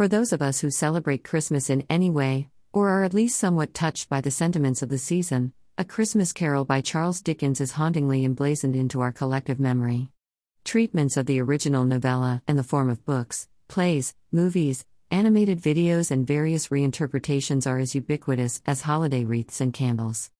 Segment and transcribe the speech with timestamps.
[0.00, 3.74] For those of us who celebrate Christmas in any way, or are at least somewhat
[3.74, 8.24] touched by the sentiments of the season, A Christmas Carol by Charles Dickens is hauntingly
[8.24, 10.08] emblazoned into our collective memory.
[10.64, 16.26] Treatments of the original novella, in the form of books, plays, movies, animated videos, and
[16.26, 20.30] various reinterpretations, are as ubiquitous as holiday wreaths and candles.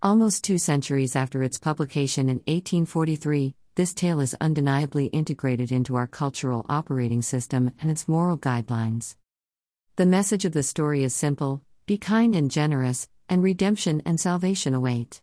[0.00, 6.08] Almost two centuries after its publication in 1843, this tale is undeniably integrated into our
[6.08, 9.14] cultural operating system and its moral guidelines.
[9.94, 14.74] The message of the story is simple be kind and generous, and redemption and salvation
[14.74, 15.22] await.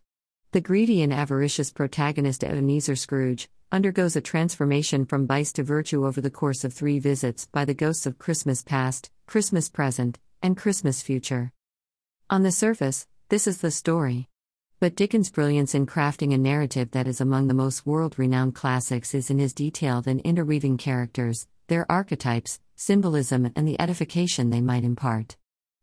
[0.54, 6.22] The greedy and avaricious protagonist Ebenezer Scrooge undergoes a transformation from vice to virtue over
[6.22, 11.02] the course of three visits by the ghosts of Christmas past, Christmas present, and Christmas
[11.02, 11.52] future.
[12.30, 14.30] On the surface, this is the story.
[14.82, 19.14] But Dickens' brilliance in crafting a narrative that is among the most world renowned classics
[19.14, 24.84] is in his detailed and interweaving characters, their archetypes, symbolism, and the edification they might
[24.84, 25.38] impart.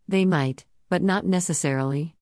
[0.07, 2.17] They might, but not necessarily.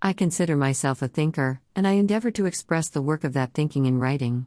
[0.00, 3.84] I consider myself a thinker, and I endeavor to express the work of that thinking
[3.84, 4.46] in writing.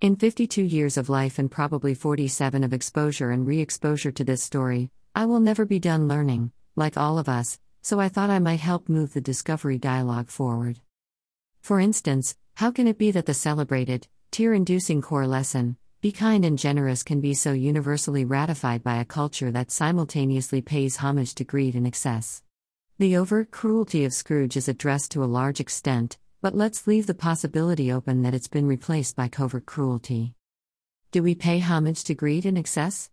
[0.00, 4.42] In 52 years of life and probably 47 of exposure and re exposure to this
[4.42, 8.40] story, I will never be done learning, like all of us, so I thought I
[8.40, 10.80] might help move the discovery dialogue forward.
[11.60, 16.44] For instance, how can it be that the celebrated, tear inducing core lesson, be kind
[16.44, 21.44] and generous, can be so universally ratified by a culture that simultaneously pays homage to
[21.44, 22.42] greed and excess?
[22.98, 27.14] The overt cruelty of Scrooge is addressed to a large extent, but let's leave the
[27.14, 30.34] possibility open that it's been replaced by covert cruelty.
[31.10, 33.10] Do we pay homage to greed and excess?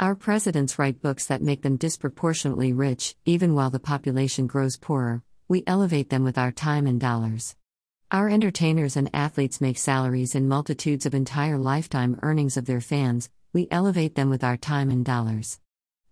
[0.00, 5.22] Our presidents write books that make them disproportionately rich, even while the population grows poorer.
[5.46, 7.54] We elevate them with our time and dollars.
[8.10, 13.30] Our entertainers and athletes make salaries in multitudes of entire lifetime earnings of their fans,
[13.52, 15.58] we elevate them with our time and dollars.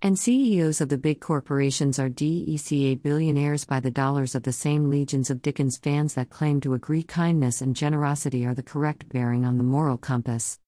[0.00, 4.90] And CEOs of the big corporations are DECA billionaires by the dollars of the same
[4.90, 9.44] legions of Dickens fans that claim to agree kindness and generosity are the correct bearing
[9.44, 10.58] on the moral compass.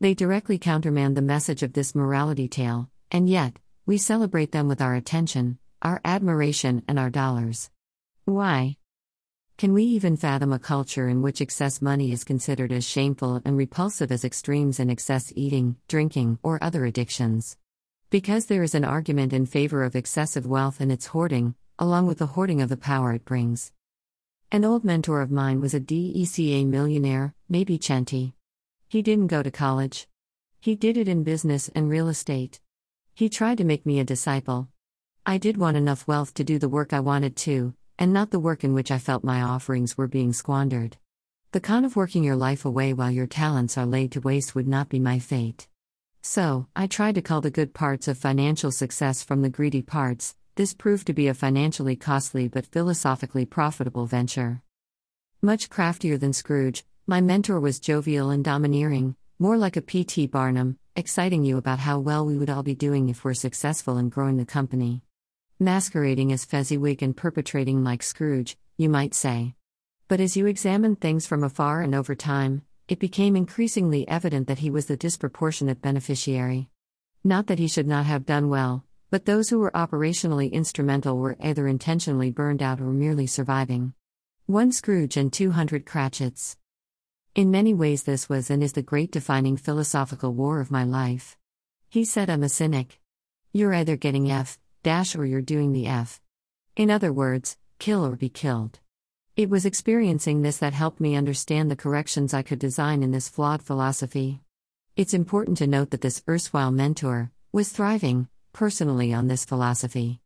[0.00, 4.80] They directly countermand the message of this morality tale, and yet, we celebrate them with
[4.80, 7.70] our attention, our admiration, and our dollars.
[8.24, 8.76] Why?
[9.60, 13.58] Can we even fathom a culture in which excess money is considered as shameful and
[13.58, 17.58] repulsive as extremes in excess eating, drinking, or other addictions?
[18.08, 22.16] Because there is an argument in favor of excessive wealth and its hoarding, along with
[22.16, 23.70] the hoarding of the power it brings.
[24.50, 28.32] An old mentor of mine was a DECA millionaire, maybe Chanty.
[28.88, 30.08] He didn't go to college.
[30.58, 32.60] He did it in business and real estate.
[33.12, 34.70] He tried to make me a disciple.
[35.26, 38.40] I did want enough wealth to do the work I wanted to, and not the
[38.40, 40.96] work in which I felt my offerings were being squandered.
[41.52, 44.66] The con of working your life away while your talents are laid to waste would
[44.66, 45.68] not be my fate.
[46.22, 50.34] So, I tried to cull the good parts of financial success from the greedy parts.
[50.54, 54.62] This proved to be a financially costly but philosophically profitable venture.
[55.42, 60.26] Much craftier than Scrooge, my mentor was jovial and domineering, more like a P.T.
[60.28, 64.08] Barnum, exciting you about how well we would all be doing if we're successful in
[64.08, 65.02] growing the company
[65.60, 69.54] masquerading as Fezziwig and perpetrating like Scrooge, you might say.
[70.08, 74.60] But as you examined things from afar and over time, it became increasingly evident that
[74.60, 76.70] he was the disproportionate beneficiary.
[77.22, 81.36] Not that he should not have done well, but those who were operationally instrumental were
[81.40, 83.92] either intentionally burned out or merely surviving.
[84.46, 86.56] One Scrooge and 200 Cratchits.
[87.34, 91.36] In many ways, this was and is the great defining philosophical war of my life.
[91.90, 92.98] He said, I'm a cynic.
[93.52, 96.20] You're either getting F, dash or you're doing the F.
[96.74, 98.80] In other words, kill or be killed.
[99.36, 103.28] It was experiencing this that helped me understand the corrections I could design in this
[103.28, 104.40] flawed philosophy.
[104.96, 110.20] It's important to note that this erstwhile mentor was thriving, personally, on this philosophy.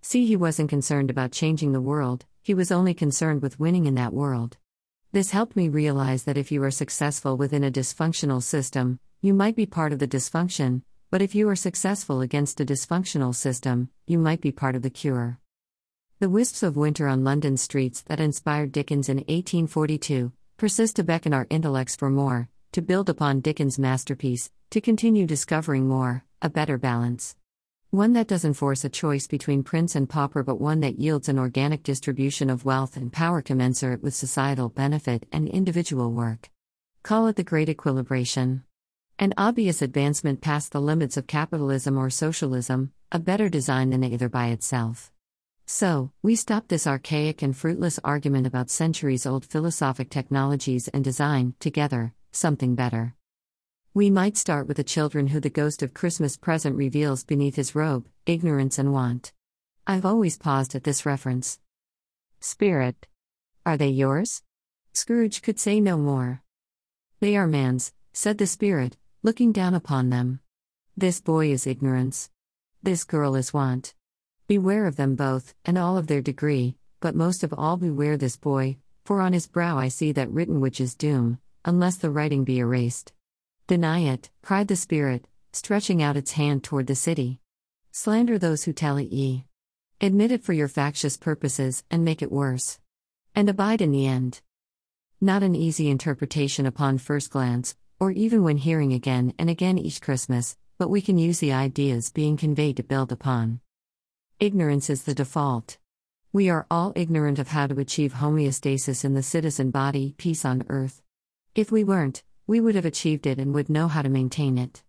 [0.00, 3.94] See, he wasn't concerned about changing the world, he was only concerned with winning in
[3.96, 4.56] that world.
[5.12, 9.56] This helped me realize that if you are successful within a dysfunctional system, you might
[9.56, 14.18] be part of the dysfunction, but if you are successful against a dysfunctional system, you
[14.18, 15.38] might be part of the cure.
[16.20, 21.32] The wisps of winter on London streets that inspired Dickens in 1842 persist to beckon
[21.32, 26.76] our intellects for more, to build upon Dickens' masterpiece, to continue discovering more, a better
[26.76, 27.36] balance.
[27.90, 31.38] One that doesn't force a choice between prince and pauper, but one that yields an
[31.38, 36.50] organic distribution of wealth and power commensurate with societal benefit and individual work.
[37.04, 38.64] Call it the Great Equilibration.
[39.20, 44.28] An obvious advancement past the limits of capitalism or socialism, a better design than either
[44.28, 45.10] by itself.
[45.66, 51.54] So, we stop this archaic and fruitless argument about centuries old philosophic technologies and design,
[51.58, 53.16] together, something better.
[53.92, 57.74] We might start with the children who the ghost of Christmas present reveals beneath his
[57.74, 59.32] robe, ignorance and want.
[59.84, 61.58] I've always paused at this reference.
[62.38, 63.08] Spirit.
[63.66, 64.44] Are they yours?
[64.92, 66.42] Scrooge could say no more.
[67.18, 68.96] They are man's, said the Spirit,
[69.28, 70.40] looking down upon them.
[70.96, 72.30] This boy is ignorance.
[72.82, 73.92] This girl is want.
[74.46, 78.38] Beware of them both, and all of their degree, but most of all beware this
[78.38, 82.44] boy, for on his brow I see that written which is doom, unless the writing
[82.44, 83.12] be erased.
[83.66, 87.38] Deny it, cried the Spirit, stretching out its hand toward the city.
[87.92, 89.44] Slander those who tell it ye.
[90.00, 92.78] Admit it for your factious purposes, and make it worse.
[93.34, 94.40] And abide in the end.
[95.20, 100.00] Not an easy interpretation upon first glance, or even when hearing again and again each
[100.00, 103.60] Christmas, but we can use the ideas being conveyed to build upon.
[104.38, 105.78] Ignorance is the default.
[106.32, 110.64] We are all ignorant of how to achieve homeostasis in the citizen body, peace on
[110.68, 111.02] earth.
[111.54, 114.82] If we weren't, we would have achieved it and would know how to maintain it.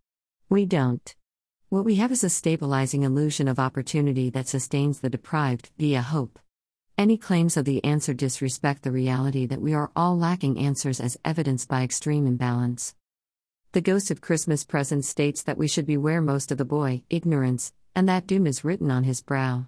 [0.49, 1.15] We don't.
[1.69, 6.39] What we have is a stabilizing illusion of opportunity that sustains the deprived via hope.
[6.97, 11.17] Any claims of the answer disrespect the reality that we are all lacking answers as
[11.23, 12.93] evidenced by extreme imbalance.
[13.71, 17.71] The ghost of Christmas present states that we should beware most of the boy, ignorance,
[17.93, 19.67] and that doom is written on his brow.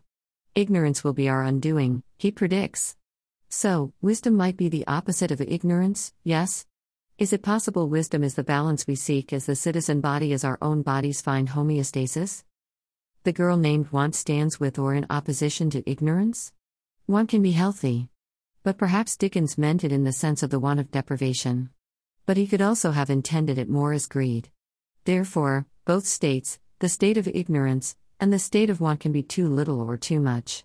[0.55, 2.95] Ignorance will be our undoing, he predicts.
[3.47, 6.65] So, wisdom might be the opposite of ignorance, yes?
[7.19, 10.57] Is it possible wisdom is the balance we seek as the citizen body as our
[10.63, 12.43] own bodies find homeostasis?
[13.23, 16.53] The girl named Want stands with or in opposition to ignorance?
[17.05, 18.09] Want can be healthy.
[18.63, 21.69] But perhaps Dickens meant it in the sense of the want of deprivation.
[22.25, 24.49] But he could also have intended it more as greed.
[25.05, 29.47] Therefore, both states, the state of ignorance, and the state of want can be too
[29.47, 30.63] little or too much.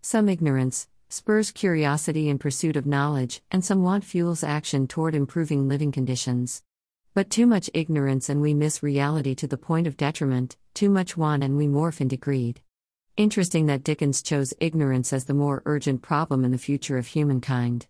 [0.00, 5.68] Some ignorance spurs curiosity in pursuit of knowledge, and some want fuels action toward improving
[5.68, 6.62] living conditions.
[7.14, 11.16] But too much ignorance and we miss reality to the point of detriment, too much
[11.16, 12.60] want and we morph into greed.
[13.16, 17.86] Interesting that Dickens chose ignorance as the more urgent problem in the future of humankind.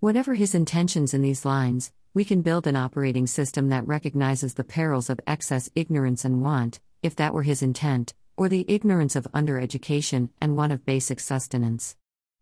[0.00, 4.64] Whatever his intentions in these lines, we can build an operating system that recognizes the
[4.64, 9.30] perils of excess ignorance and want, if that were his intent, or the ignorance of
[9.32, 11.94] undereducation and want of basic sustenance.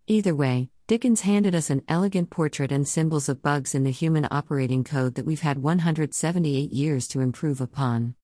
[0.06, 4.26] Either way, Dickens handed us an elegant portrait and symbols of bugs in the human
[4.30, 8.14] operating code that we've had 178 years to improve upon.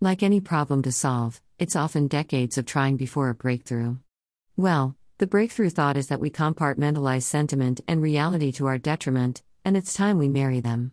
[0.00, 3.98] Like any problem to solve, it's often decades of trying before a breakthrough.
[4.56, 9.76] Well, the breakthrough thought is that we compartmentalize sentiment and reality to our detriment, and
[9.76, 10.92] it's time we marry them.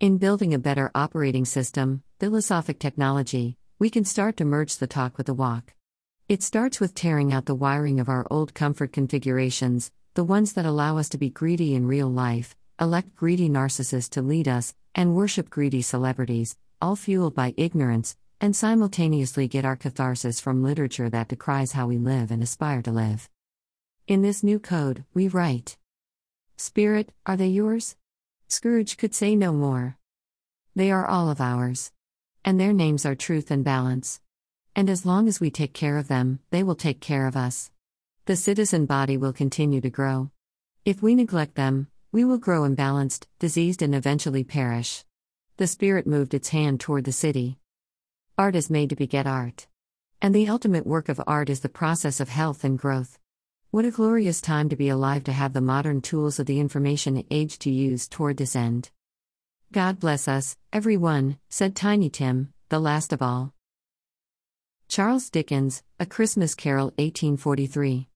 [0.00, 5.16] In building a better operating system, philosophic technology, we can start to merge the talk
[5.16, 5.74] with the walk.
[6.28, 10.66] It starts with tearing out the wiring of our old comfort configurations, the ones that
[10.66, 15.16] allow us to be greedy in real life, elect greedy narcissists to lead us, and
[15.16, 21.28] worship greedy celebrities, all fueled by ignorance, and simultaneously get our catharsis from literature that
[21.28, 23.28] decries how we live and aspire to live.
[24.06, 25.76] In this new code, we write
[26.56, 27.96] Spirit, are they yours?
[28.54, 29.98] Scrooge could say no more.
[30.76, 31.90] They are all of ours.
[32.44, 34.20] And their names are truth and balance.
[34.76, 37.72] And as long as we take care of them, they will take care of us.
[38.26, 40.30] The citizen body will continue to grow.
[40.84, 45.04] If we neglect them, we will grow imbalanced, diseased, and eventually perish.
[45.56, 47.58] The Spirit moved its hand toward the city.
[48.38, 49.66] Art is made to beget art.
[50.22, 53.18] And the ultimate work of art is the process of health and growth.
[53.74, 57.24] What a glorious time to be alive to have the modern tools of the information
[57.28, 58.92] age to use toward this end.
[59.72, 63.52] God bless us, everyone, said Tiny Tim, the last of all.
[64.86, 68.06] Charles Dickens, A Christmas Carol, 1843.